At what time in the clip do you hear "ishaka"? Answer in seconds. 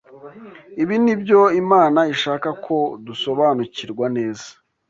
2.13-2.49